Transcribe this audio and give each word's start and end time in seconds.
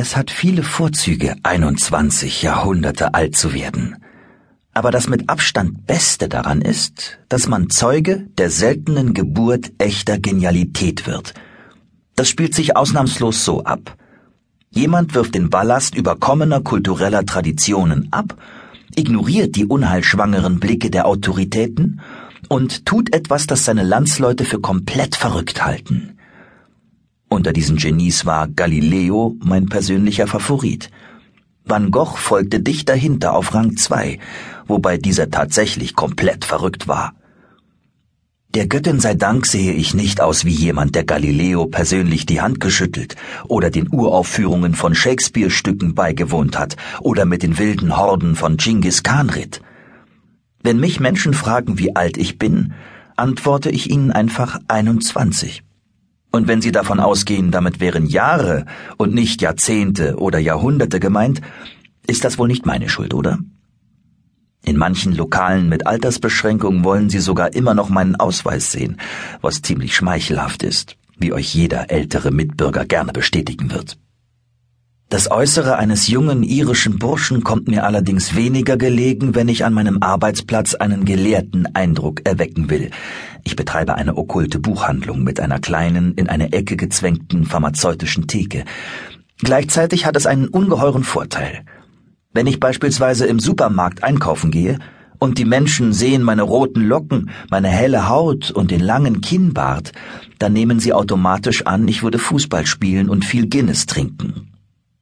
Es 0.00 0.14
hat 0.14 0.30
viele 0.30 0.62
Vorzüge, 0.62 1.34
21 1.42 2.42
Jahrhunderte 2.42 3.14
alt 3.14 3.34
zu 3.34 3.52
werden. 3.52 3.96
Aber 4.72 4.92
das 4.92 5.08
mit 5.08 5.28
Abstand 5.28 5.88
Beste 5.88 6.28
daran 6.28 6.62
ist, 6.62 7.18
dass 7.28 7.48
man 7.48 7.68
Zeuge 7.68 8.28
der 8.38 8.48
seltenen 8.48 9.12
Geburt 9.12 9.72
echter 9.78 10.20
Genialität 10.20 11.08
wird. 11.08 11.34
Das 12.14 12.28
spielt 12.28 12.54
sich 12.54 12.76
ausnahmslos 12.76 13.44
so 13.44 13.64
ab. 13.64 13.96
Jemand 14.70 15.16
wirft 15.16 15.34
den 15.34 15.50
Ballast 15.50 15.96
überkommener 15.96 16.60
kultureller 16.60 17.26
Traditionen 17.26 18.06
ab, 18.12 18.36
ignoriert 18.94 19.56
die 19.56 19.66
unheilschwangeren 19.66 20.60
Blicke 20.60 20.90
der 20.90 21.06
Autoritäten 21.06 22.00
und 22.48 22.86
tut 22.86 23.12
etwas, 23.12 23.48
das 23.48 23.64
seine 23.64 23.82
Landsleute 23.82 24.44
für 24.44 24.60
komplett 24.60 25.16
verrückt 25.16 25.64
halten. 25.64 26.17
Unter 27.28 27.52
diesen 27.52 27.76
Genies 27.76 28.24
war 28.24 28.48
Galileo 28.48 29.36
mein 29.40 29.66
persönlicher 29.66 30.26
Favorit. 30.26 30.90
Van 31.64 31.90
Gogh 31.90 32.16
folgte 32.16 32.60
dicht 32.60 32.88
dahinter 32.88 33.34
auf 33.34 33.54
Rang 33.54 33.76
2, 33.76 34.18
wobei 34.66 34.96
dieser 34.96 35.30
tatsächlich 35.30 35.94
komplett 35.94 36.46
verrückt 36.46 36.88
war. 36.88 37.12
Der 38.54 38.66
Göttin 38.66 38.98
sei 38.98 39.14
Dank 39.14 39.44
sehe 39.44 39.74
ich 39.74 39.92
nicht 39.92 40.22
aus 40.22 40.46
wie 40.46 40.54
jemand, 40.54 40.94
der 40.94 41.04
Galileo 41.04 41.66
persönlich 41.66 42.24
die 42.24 42.40
Hand 42.40 42.60
geschüttelt 42.60 43.14
oder 43.46 43.68
den 43.68 43.92
Uraufführungen 43.92 44.74
von 44.74 44.94
Shakespeare-Stücken 44.94 45.94
beigewohnt 45.94 46.58
hat 46.58 46.78
oder 47.00 47.26
mit 47.26 47.42
den 47.42 47.58
wilden 47.58 47.98
Horden 47.98 48.36
von 48.36 48.56
Genghis 48.56 49.02
Khan 49.02 49.28
ritt. 49.28 49.60
Wenn 50.62 50.80
mich 50.80 50.98
Menschen 50.98 51.34
fragen, 51.34 51.78
wie 51.78 51.94
alt 51.94 52.16
ich 52.16 52.38
bin, 52.38 52.72
antworte 53.16 53.68
ich 53.68 53.90
ihnen 53.90 54.12
einfach 54.12 54.58
21. 54.66 55.62
Und 56.30 56.46
wenn 56.46 56.60
Sie 56.60 56.72
davon 56.72 57.00
ausgehen, 57.00 57.50
damit 57.50 57.80
wären 57.80 58.06
Jahre 58.06 58.66
und 58.96 59.14
nicht 59.14 59.40
Jahrzehnte 59.40 60.16
oder 60.16 60.38
Jahrhunderte 60.38 61.00
gemeint, 61.00 61.40
ist 62.06 62.24
das 62.24 62.38
wohl 62.38 62.48
nicht 62.48 62.66
meine 62.66 62.88
Schuld, 62.88 63.14
oder? 63.14 63.38
In 64.64 64.76
manchen 64.76 65.14
Lokalen 65.14 65.68
mit 65.68 65.86
Altersbeschränkungen 65.86 66.84
wollen 66.84 67.08
Sie 67.08 67.20
sogar 67.20 67.54
immer 67.54 67.74
noch 67.74 67.88
meinen 67.88 68.16
Ausweis 68.16 68.72
sehen, 68.72 68.98
was 69.40 69.62
ziemlich 69.62 69.96
schmeichelhaft 69.96 70.62
ist, 70.62 70.96
wie 71.16 71.32
euch 71.32 71.54
jeder 71.54 71.90
ältere 71.90 72.30
Mitbürger 72.30 72.84
gerne 72.84 73.12
bestätigen 73.12 73.70
wird. 73.70 73.98
Das 75.10 75.30
Äußere 75.30 75.78
eines 75.78 76.08
jungen 76.08 76.42
irischen 76.42 76.98
Burschen 76.98 77.42
kommt 77.42 77.66
mir 77.66 77.84
allerdings 77.84 78.36
weniger 78.36 78.76
gelegen, 78.76 79.34
wenn 79.34 79.48
ich 79.48 79.64
an 79.64 79.72
meinem 79.72 80.02
Arbeitsplatz 80.02 80.74
einen 80.74 81.06
gelehrten 81.06 81.66
Eindruck 81.74 82.26
erwecken 82.26 82.68
will. 82.68 82.90
Ich 83.42 83.56
betreibe 83.56 83.94
eine 83.94 84.18
okkulte 84.18 84.58
Buchhandlung 84.58 85.24
mit 85.24 85.40
einer 85.40 85.60
kleinen, 85.60 86.12
in 86.12 86.28
eine 86.28 86.52
Ecke 86.52 86.76
gezwängten 86.76 87.46
pharmazeutischen 87.46 88.26
Theke. 88.26 88.66
Gleichzeitig 89.38 90.04
hat 90.04 90.14
es 90.14 90.26
einen 90.26 90.48
ungeheuren 90.48 91.04
Vorteil. 91.04 91.64
Wenn 92.34 92.46
ich 92.46 92.60
beispielsweise 92.60 93.24
im 93.24 93.40
Supermarkt 93.40 94.04
einkaufen 94.04 94.50
gehe, 94.50 94.78
und 95.18 95.38
die 95.38 95.46
Menschen 95.46 95.94
sehen 95.94 96.22
meine 96.22 96.42
roten 96.42 96.82
Locken, 96.82 97.30
meine 97.50 97.68
helle 97.68 98.08
Haut 98.08 98.50
und 98.50 98.70
den 98.70 98.80
langen 98.80 99.20
Kinnbart, 99.22 99.92
dann 100.38 100.52
nehmen 100.52 100.80
sie 100.80 100.92
automatisch 100.92 101.66
an, 101.66 101.88
ich 101.88 102.02
würde 102.02 102.18
Fußball 102.18 102.66
spielen 102.66 103.08
und 103.08 103.24
viel 103.24 103.48
Guinness 103.48 103.86
trinken. 103.86 104.47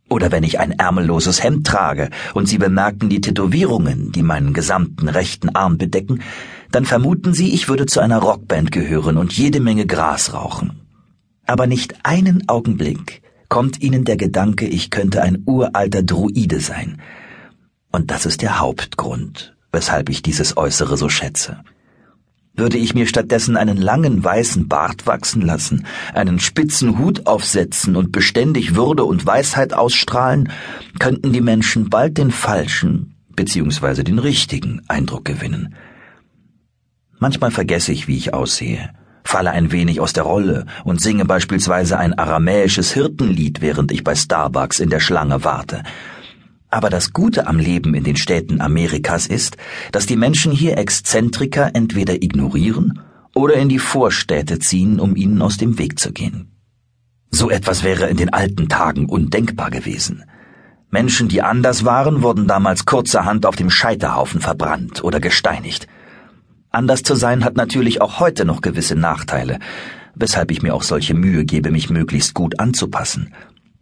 Oder 0.08 0.30
wenn 0.30 0.44
ich 0.44 0.60
ein 0.60 0.72
ärmelloses 0.72 1.42
Hemd 1.42 1.66
trage 1.66 2.10
und 2.32 2.46
Sie 2.46 2.58
bemerken 2.58 3.08
die 3.08 3.20
Tätowierungen, 3.20 4.12
die 4.12 4.22
meinen 4.22 4.52
gesamten 4.52 5.08
rechten 5.08 5.48
Arm 5.50 5.78
bedecken, 5.78 6.22
dann 6.70 6.84
vermuten 6.84 7.34
Sie, 7.34 7.52
ich 7.52 7.68
würde 7.68 7.86
zu 7.86 8.00
einer 8.00 8.18
Rockband 8.18 8.70
gehören 8.70 9.16
und 9.16 9.32
jede 9.32 9.60
Menge 9.60 9.86
Gras 9.86 10.32
rauchen. 10.32 10.80
Aber 11.44 11.66
nicht 11.66 11.94
einen 12.04 12.48
Augenblick 12.48 13.22
kommt 13.48 13.80
Ihnen 13.80 14.04
der 14.04 14.16
Gedanke, 14.16 14.66
ich 14.66 14.90
könnte 14.90 15.22
ein 15.22 15.42
uralter 15.46 16.02
Druide 16.02 16.60
sein. 16.60 17.00
Und 17.92 18.10
das 18.10 18.26
ist 18.26 18.42
der 18.42 18.58
Hauptgrund, 18.58 19.56
weshalb 19.72 20.08
ich 20.08 20.22
dieses 20.22 20.56
Äußere 20.56 20.96
so 20.96 21.08
schätze. 21.08 21.58
Würde 22.56 22.78
ich 22.78 22.94
mir 22.94 23.06
stattdessen 23.06 23.56
einen 23.56 23.76
langen 23.76 24.24
weißen 24.24 24.66
Bart 24.66 25.06
wachsen 25.06 25.42
lassen, 25.42 25.86
einen 26.14 26.40
spitzen 26.40 26.98
Hut 26.98 27.26
aufsetzen 27.26 27.96
und 27.96 28.12
beständig 28.12 28.74
Würde 28.74 29.04
und 29.04 29.26
Weisheit 29.26 29.74
ausstrahlen, 29.74 30.50
könnten 30.98 31.32
die 31.32 31.42
Menschen 31.42 31.90
bald 31.90 32.16
den 32.16 32.30
falschen 32.30 33.14
bzw. 33.36 34.02
den 34.02 34.18
richtigen 34.18 34.80
Eindruck 34.88 35.26
gewinnen. 35.26 35.74
Manchmal 37.18 37.50
vergesse 37.50 37.92
ich, 37.92 38.08
wie 38.08 38.16
ich 38.16 38.32
aussehe, 38.32 38.90
falle 39.22 39.50
ein 39.50 39.72
wenig 39.72 40.00
aus 40.00 40.12
der 40.12 40.24
Rolle 40.24 40.66
und 40.84 41.00
singe 41.00 41.24
beispielsweise 41.24 41.98
ein 41.98 42.18
aramäisches 42.18 42.92
Hirtenlied, 42.92 43.60
während 43.60 43.92
ich 43.92 44.02
bei 44.02 44.14
Starbucks 44.14 44.80
in 44.80 44.90
der 44.90 45.00
Schlange 45.00 45.44
warte, 45.44 45.82
aber 46.70 46.90
das 46.90 47.12
Gute 47.12 47.46
am 47.46 47.58
Leben 47.58 47.94
in 47.94 48.04
den 48.04 48.16
Städten 48.16 48.60
Amerikas 48.60 49.26
ist, 49.26 49.56
dass 49.92 50.06
die 50.06 50.16
Menschen 50.16 50.52
hier 50.52 50.78
Exzentriker 50.78 51.70
entweder 51.74 52.14
ignorieren 52.22 53.00
oder 53.34 53.54
in 53.54 53.68
die 53.68 53.78
Vorstädte 53.78 54.58
ziehen, 54.58 54.98
um 54.98 55.16
ihnen 55.16 55.42
aus 55.42 55.56
dem 55.56 55.78
Weg 55.78 55.98
zu 55.98 56.12
gehen. 56.12 56.52
So 57.30 57.50
etwas 57.50 57.82
wäre 57.82 58.08
in 58.08 58.16
den 58.16 58.32
alten 58.32 58.68
Tagen 58.68 59.06
undenkbar 59.06 59.70
gewesen. 59.70 60.24
Menschen, 60.90 61.28
die 61.28 61.42
anders 61.42 61.84
waren, 61.84 62.22
wurden 62.22 62.46
damals 62.46 62.86
kurzerhand 62.86 63.44
auf 63.44 63.56
dem 63.56 63.70
Scheiterhaufen 63.70 64.40
verbrannt 64.40 65.04
oder 65.04 65.20
gesteinigt. 65.20 65.86
Anders 66.70 67.02
zu 67.02 67.14
sein 67.14 67.44
hat 67.44 67.56
natürlich 67.56 68.00
auch 68.00 68.20
heute 68.20 68.44
noch 68.44 68.60
gewisse 68.60 68.96
Nachteile, 68.96 69.58
weshalb 70.14 70.50
ich 70.50 70.62
mir 70.62 70.74
auch 70.74 70.82
solche 70.82 71.14
Mühe 71.14 71.44
gebe, 71.44 71.70
mich 71.70 71.90
möglichst 71.90 72.34
gut 72.34 72.58
anzupassen 72.60 73.34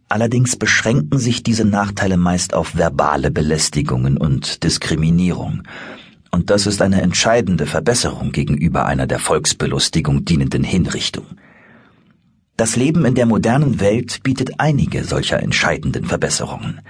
Allerdings 0.07 0.55
beschränken 0.55 1.17
sich 1.17 1.41
diese 1.41 1.65
Nachteile 1.65 2.17
meist 2.17 2.53
auf 2.53 2.75
verbale 2.75 3.31
Belästigungen 3.31 4.17
und 4.17 4.63
Diskriminierung. 4.63 5.63
Und 6.29 6.49
das 6.49 6.67
ist 6.67 6.81
eine 6.81 7.01
entscheidende 7.01 7.65
Verbesserung 7.65 8.31
gegenüber 8.31 8.85
einer 8.85 9.07
der 9.07 9.19
Volksbelustigung 9.19 10.25
dienenden 10.25 10.63
Hinrichtung. 10.63 11.25
Das 12.57 12.75
Leben 12.75 13.03
in 13.05 13.15
der 13.15 13.25
modernen 13.25 13.79
Welt 13.79 14.21
bietet 14.23 14.59
einige 14.59 15.03
solcher 15.03 15.41
entscheidenden 15.41 16.05
Verbesserungen. 16.05 16.81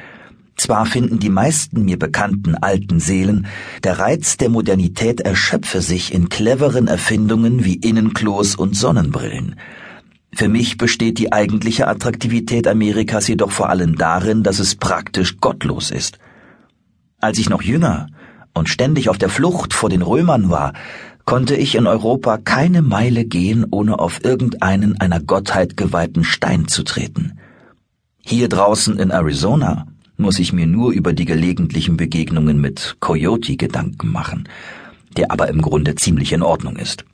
Zwar 0.57 0.85
finden 0.85 1.19
die 1.19 1.29
meisten 1.29 1.83
mir 1.83 1.99
bekannten 1.99 2.55
alten 2.55 2.99
Seelen, 2.99 3.47
der 3.83 3.99
Reiz 3.99 4.37
der 4.37 4.49
Modernität 4.49 5.21
erschöpfe 5.21 5.81
sich 5.81 6.13
in 6.13 6.29
cleveren 6.29 6.87
Erfindungen 6.87 7.65
wie 7.65 7.75
Innenklos 7.75 8.55
und 8.55 8.75
Sonnenbrillen, 8.75 9.55
für 10.35 10.49
mich 10.49 10.77
besteht 10.77 11.17
die 11.17 11.31
eigentliche 11.31 11.87
Attraktivität 11.87 12.67
Amerikas 12.67 13.27
jedoch 13.29 13.51
vor 13.51 13.69
allem 13.69 13.97
darin, 13.97 14.43
dass 14.43 14.59
es 14.59 14.75
praktisch 14.75 15.37
gottlos 15.37 15.91
ist. 15.91 16.19
Als 17.19 17.39
ich 17.39 17.49
noch 17.49 17.61
jünger 17.61 18.07
und 18.53 18.67
ständig 18.67 19.07
auf 19.07 19.17
der 19.17 19.29
Flucht 19.29 19.73
vor 19.73 19.89
den 19.89 20.01
Römern 20.01 20.49
war, 20.49 20.73
konnte 21.23 21.55
ich 21.55 21.75
in 21.75 21.87
Europa 21.87 22.37
keine 22.37 22.81
Meile 22.81 23.23
gehen, 23.23 23.65
ohne 23.71 23.97
auf 23.99 24.25
irgendeinen 24.25 24.99
einer 24.99 25.21
Gottheit 25.21 25.77
geweihten 25.77 26.25
Stein 26.25 26.67
zu 26.67 26.83
treten. 26.83 27.39
Hier 28.19 28.49
draußen 28.49 28.99
in 28.99 29.11
Arizona 29.11 29.87
muss 30.17 30.39
ich 30.39 30.51
mir 30.51 30.67
nur 30.67 30.91
über 30.91 31.13
die 31.13 31.25
gelegentlichen 31.25 31.95
Begegnungen 31.95 32.59
mit 32.59 32.97
Coyote 32.99 33.55
Gedanken 33.55 34.11
machen, 34.11 34.49
der 35.15 35.31
aber 35.31 35.47
im 35.47 35.61
Grunde 35.61 35.95
ziemlich 35.95 36.33
in 36.33 36.43
Ordnung 36.43 36.75
ist. 36.75 37.05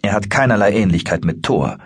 Er 0.00 0.12
hat 0.12 0.30
keinerlei 0.30 0.72
Ähnlichkeit 0.72 1.24
mit 1.24 1.42
Thor, 1.42 1.78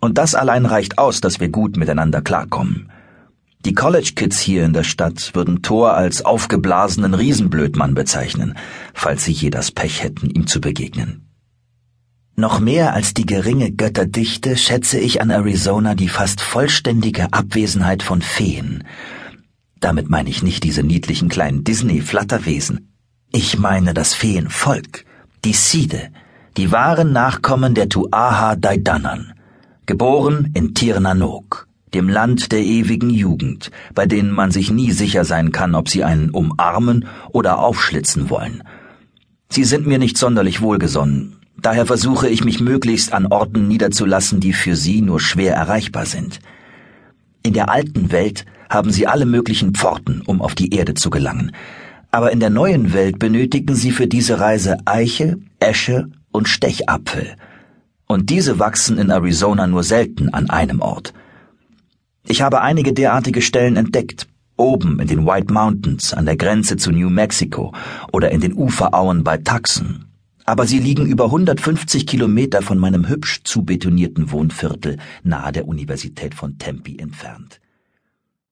und 0.00 0.18
das 0.18 0.34
allein 0.34 0.66
reicht 0.66 0.98
aus, 0.98 1.20
dass 1.20 1.40
wir 1.40 1.48
gut 1.48 1.76
miteinander 1.76 2.22
klarkommen. 2.22 2.90
Die 3.66 3.74
College 3.74 4.12
Kids 4.16 4.40
hier 4.40 4.64
in 4.64 4.72
der 4.72 4.84
Stadt 4.84 5.34
würden 5.34 5.60
Thor 5.60 5.92
als 5.92 6.24
aufgeblasenen 6.24 7.12
Riesenblödmann 7.12 7.94
bezeichnen, 7.94 8.54
falls 8.94 9.24
sie 9.24 9.32
je 9.32 9.50
das 9.50 9.70
Pech 9.70 10.02
hätten, 10.02 10.30
ihm 10.30 10.46
zu 10.46 10.62
begegnen. 10.62 11.26
Noch 12.36 12.58
mehr 12.58 12.94
als 12.94 13.12
die 13.12 13.26
geringe 13.26 13.70
Götterdichte 13.70 14.56
schätze 14.56 14.98
ich 14.98 15.20
an 15.20 15.28
Arizona 15.28 15.94
die 15.94 16.08
fast 16.08 16.40
vollständige 16.40 17.34
Abwesenheit 17.34 18.02
von 18.02 18.22
Feen. 18.22 18.84
Damit 19.78 20.08
meine 20.08 20.30
ich 20.30 20.42
nicht 20.42 20.64
diese 20.64 20.82
niedlichen 20.82 21.28
kleinen 21.28 21.62
Disney-Flatterwesen. 21.62 22.94
Ich 23.30 23.58
meine 23.58 23.92
das 23.92 24.14
Feenvolk, 24.14 25.04
die 25.44 25.52
Side, 25.52 26.08
die 26.56 26.72
wahren 26.72 27.12
Nachkommen 27.12 27.74
der 27.74 27.90
Tuaha 27.90 28.56
Daidanan 28.56 29.34
geboren 29.90 30.52
in 30.54 30.72
Tirnanok, 30.72 31.66
dem 31.94 32.08
Land 32.08 32.52
der 32.52 32.60
ewigen 32.60 33.10
Jugend, 33.10 33.72
bei 33.92 34.06
denen 34.06 34.30
man 34.30 34.52
sich 34.52 34.70
nie 34.70 34.92
sicher 34.92 35.24
sein 35.24 35.50
kann, 35.50 35.74
ob 35.74 35.88
sie 35.88 36.04
einen 36.04 36.30
umarmen 36.30 37.06
oder 37.32 37.58
aufschlitzen 37.58 38.30
wollen. 38.30 38.62
Sie 39.48 39.64
sind 39.64 39.88
mir 39.88 39.98
nicht 39.98 40.16
sonderlich 40.16 40.60
wohlgesonnen, 40.60 41.38
daher 41.60 41.86
versuche 41.86 42.28
ich 42.28 42.44
mich 42.44 42.60
möglichst 42.60 43.12
an 43.12 43.26
Orten 43.26 43.66
niederzulassen, 43.66 44.38
die 44.38 44.52
für 44.52 44.76
sie 44.76 45.02
nur 45.02 45.18
schwer 45.18 45.56
erreichbar 45.56 46.06
sind. 46.06 46.38
In 47.42 47.52
der 47.52 47.68
alten 47.68 48.12
Welt 48.12 48.46
haben 48.68 48.92
sie 48.92 49.08
alle 49.08 49.26
möglichen 49.26 49.74
Pforten, 49.74 50.22
um 50.24 50.40
auf 50.40 50.54
die 50.54 50.72
Erde 50.72 50.94
zu 50.94 51.10
gelangen, 51.10 51.50
aber 52.12 52.30
in 52.30 52.38
der 52.38 52.50
neuen 52.50 52.92
Welt 52.92 53.18
benötigen 53.18 53.74
sie 53.74 53.90
für 53.90 54.06
diese 54.06 54.38
Reise 54.38 54.76
Eiche, 54.84 55.40
Esche 55.58 56.10
und 56.30 56.48
Stechapfel, 56.48 57.34
und 58.10 58.28
diese 58.28 58.58
wachsen 58.58 58.98
in 58.98 59.10
Arizona 59.10 59.68
nur 59.68 59.84
selten 59.84 60.30
an 60.30 60.50
einem 60.50 60.80
Ort. 60.80 61.14
Ich 62.26 62.42
habe 62.42 62.60
einige 62.60 62.92
derartige 62.92 63.40
Stellen 63.40 63.76
entdeckt, 63.76 64.26
oben 64.56 64.98
in 64.98 65.06
den 65.06 65.26
White 65.26 65.52
Mountains 65.52 66.12
an 66.12 66.26
der 66.26 66.36
Grenze 66.36 66.76
zu 66.76 66.90
New 66.90 67.08
Mexico 67.08 67.72
oder 68.12 68.32
in 68.32 68.40
den 68.40 68.54
Uferauen 68.54 69.22
bei 69.22 69.36
Tucson. 69.38 70.06
Aber 70.44 70.66
sie 70.66 70.80
liegen 70.80 71.06
über 71.06 71.26
150 71.26 72.04
Kilometer 72.04 72.62
von 72.62 72.78
meinem 72.78 73.08
hübsch 73.08 73.42
zubetonierten 73.44 74.32
Wohnviertel 74.32 74.96
nahe 75.22 75.52
der 75.52 75.68
Universität 75.68 76.34
von 76.34 76.58
Tempe 76.58 76.98
entfernt. 76.98 77.60